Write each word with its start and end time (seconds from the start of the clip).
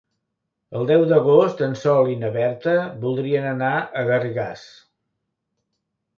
El 0.77 0.87
deu 0.91 1.03
d'agost 1.11 1.61
en 1.67 1.75
Sol 1.81 2.09
i 2.13 2.17
na 2.21 2.31
Berta 2.39 2.73
voldrien 3.05 3.47
anar 3.51 3.71
a 4.01 4.05
Garrigàs. 4.09 4.67